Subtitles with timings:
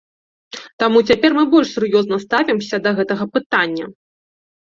[0.83, 3.85] Таму цяпер мы больш сур'ёзна ставімся да гэтага пытання.